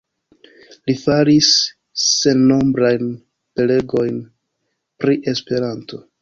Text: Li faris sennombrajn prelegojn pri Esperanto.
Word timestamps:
Li 0.89 0.93
faris 1.01 1.49
sennombrajn 2.03 3.05
prelegojn 3.61 4.19
pri 5.05 5.21
Esperanto. 5.35 6.03